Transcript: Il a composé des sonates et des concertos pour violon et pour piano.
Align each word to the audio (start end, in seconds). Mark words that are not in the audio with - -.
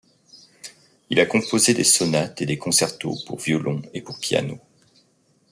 Il 1.11 1.19
a 1.19 1.27
composé 1.27 1.75
des 1.75 1.83
sonates 1.83 2.41
et 2.41 2.47
des 2.47 2.57
concertos 2.57 3.17
pour 3.27 3.37
violon 3.39 3.83
et 3.93 4.01
pour 4.01 4.19
piano. 4.19 4.57